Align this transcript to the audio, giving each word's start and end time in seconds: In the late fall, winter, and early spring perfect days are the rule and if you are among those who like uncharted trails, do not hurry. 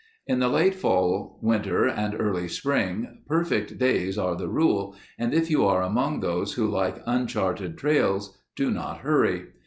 In 0.25 0.39
the 0.39 0.49
late 0.49 0.73
fall, 0.73 1.37
winter, 1.43 1.85
and 1.85 2.19
early 2.19 2.47
spring 2.47 3.21
perfect 3.27 3.77
days 3.77 4.17
are 4.17 4.35
the 4.35 4.47
rule 4.49 4.95
and 5.19 5.31
if 5.31 5.51
you 5.51 5.63
are 5.63 5.83
among 5.83 6.21
those 6.21 6.53
who 6.53 6.65
like 6.65 7.03
uncharted 7.05 7.77
trails, 7.77 8.35
do 8.55 8.71
not 8.71 9.01
hurry. 9.01 9.49